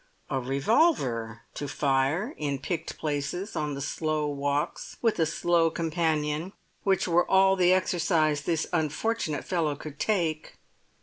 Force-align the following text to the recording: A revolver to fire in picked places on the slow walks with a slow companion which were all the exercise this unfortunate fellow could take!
A 0.31 0.39
revolver 0.39 1.41
to 1.53 1.67
fire 1.67 2.33
in 2.35 2.57
picked 2.57 2.97
places 2.97 3.55
on 3.55 3.75
the 3.75 3.81
slow 3.81 4.25
walks 4.25 4.97
with 4.99 5.19
a 5.19 5.27
slow 5.27 5.69
companion 5.69 6.53
which 6.83 7.07
were 7.07 7.29
all 7.29 7.55
the 7.55 7.71
exercise 7.71 8.41
this 8.41 8.65
unfortunate 8.73 9.45
fellow 9.45 9.75
could 9.75 9.99
take! 9.99 10.55